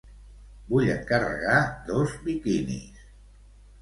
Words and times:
Vull 0.69 0.87
encarregar 0.93 1.59
dos 1.93 2.17
biquinis. 2.25 3.05